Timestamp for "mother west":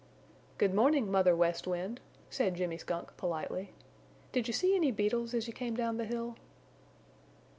1.11-1.67